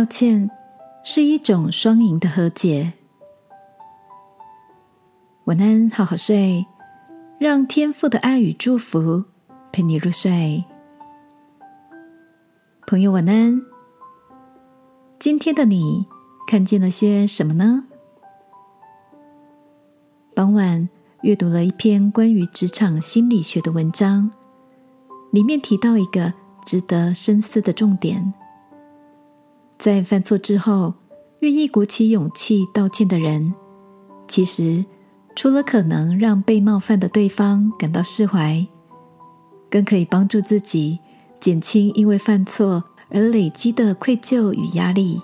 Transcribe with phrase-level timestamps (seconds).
[0.00, 0.50] 道歉
[1.04, 2.94] 是一种双赢的和解。
[5.44, 6.64] 晚安，好好睡，
[7.38, 9.26] 让天赋的爱与祝福
[9.70, 10.64] 陪你入睡。
[12.86, 13.60] 朋友，晚安。
[15.18, 16.06] 今天的你
[16.48, 17.84] 看见了些什么呢？
[20.34, 20.88] 傍晚
[21.20, 24.30] 阅读了一篇关于职场心理学的文章，
[25.30, 26.32] 里面提到一个
[26.64, 28.32] 值得深思的重点。
[29.80, 30.92] 在犯错之后，
[31.38, 33.54] 愿意鼓起勇气道歉的人，
[34.28, 34.84] 其实
[35.34, 38.66] 除了可能让被冒犯的对方感到释怀，
[39.70, 40.98] 更可以帮助自己
[41.40, 45.18] 减轻因为犯错而累积的愧疚与压力。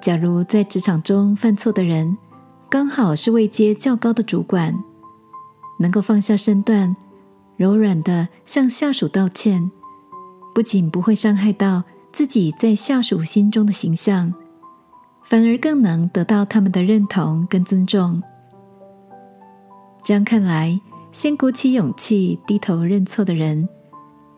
[0.00, 2.16] 假如在职场中犯错的人
[2.70, 4.72] 刚好是位阶较高的主管，
[5.80, 6.94] 能够放下身段，
[7.56, 9.72] 柔软的向下属道歉，
[10.54, 11.82] 不仅不会伤害到。
[12.12, 14.32] 自己在下属心中的形象，
[15.24, 18.22] 反而更能得到他们的认同跟尊重。
[20.04, 20.78] 这样看来，
[21.10, 23.66] 先鼓起勇气低头认错的人，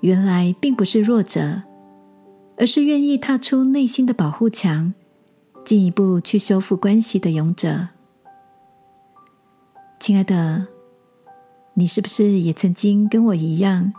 [0.00, 1.62] 原来并不是弱者，
[2.56, 4.94] 而是愿意踏出内心的保护墙，
[5.64, 7.88] 进一步去修复关系的勇者。
[9.98, 10.68] 亲爱的，
[11.74, 13.92] 你是不是也曾经跟我一样，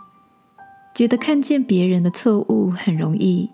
[0.94, 3.50] 觉得看见别人的错误很容易？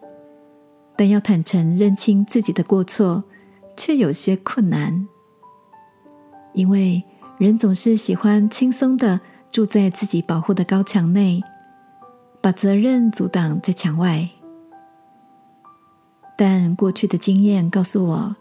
[0.96, 3.24] 但要坦诚认清自己的过错，
[3.76, 5.06] 却有些困难，
[6.52, 7.02] 因为
[7.38, 11.42] 人总是喜欢轻松的住在自己保护的高墙内，
[12.40, 14.28] 把责任阻挡在墙外。
[16.36, 18.36] 但过去的经验告诉我，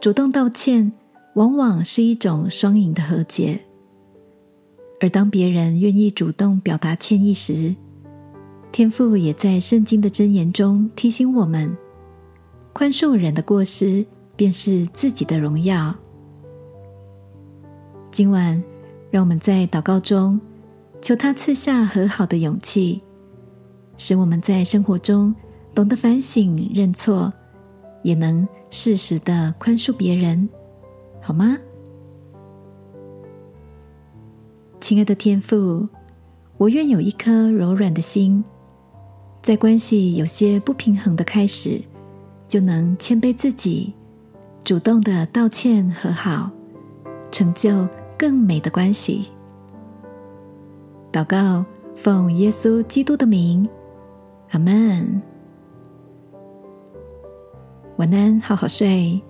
[0.00, 0.92] 主动道歉
[1.34, 3.60] 往往是一种双赢的和解，
[5.00, 7.74] 而当别人愿意主动表达歉意时，
[8.74, 11.78] 天父也在圣经的箴言中提醒我们：
[12.72, 14.04] 宽恕人的过失，
[14.34, 15.94] 便是自己的荣耀。
[18.10, 18.60] 今晚，
[19.12, 20.40] 让我们在祷告中
[21.00, 23.00] 求他赐下和好的勇气，
[23.96, 25.32] 使我们在生活中
[25.72, 27.32] 懂得反省、认错，
[28.02, 30.48] 也能适时的宽恕别人，
[31.22, 31.56] 好吗？
[34.80, 35.88] 亲爱的天父，
[36.56, 38.44] 我愿有一颗柔软的心。
[39.44, 41.78] 在关系有些不平衡的开始，
[42.48, 43.92] 就能谦卑自己，
[44.64, 46.50] 主动的道歉和好，
[47.30, 49.30] 成就更美的关系。
[51.12, 51.62] 祷告，
[51.94, 53.68] 奉耶稣基督的名，
[54.52, 55.20] 阿门。
[57.98, 59.20] 晚安，好好睡。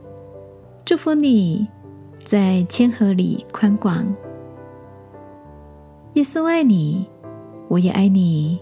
[0.85, 1.67] 祝福你
[2.25, 4.07] 在谦和里宽广。
[6.13, 7.05] 耶稣爱你，
[7.67, 8.61] 我也爱你。